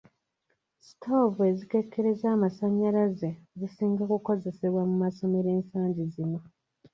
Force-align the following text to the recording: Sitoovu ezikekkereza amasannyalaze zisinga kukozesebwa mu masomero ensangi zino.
Sitoovu 0.85 1.39
ezikekkereza 1.51 2.25
amasannyalaze 2.35 3.29
zisinga 3.59 4.03
kukozesebwa 4.11 4.81
mu 4.89 4.95
masomero 5.03 5.47
ensangi 5.57 6.03
zino. 6.13 6.39